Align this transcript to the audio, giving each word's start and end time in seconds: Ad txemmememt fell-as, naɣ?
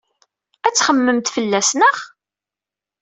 Ad 0.67 0.73
txemmememt 0.75 1.31
fell-as, 1.35 1.69
naɣ? 1.79 1.97